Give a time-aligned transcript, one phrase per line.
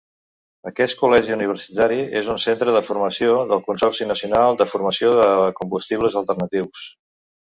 [0.69, 5.29] Aquest col·legi universitari és un centre de formació del Consorci Nacional de Formació de
[5.61, 6.89] Combustibles Alternatius.